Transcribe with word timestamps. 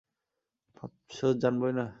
ভাবছোস 0.77 1.33
জানবোই 1.41 1.73
না? 1.73 1.85